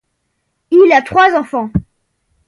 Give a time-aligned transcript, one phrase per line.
[0.71, 1.69] Il a trois enfants.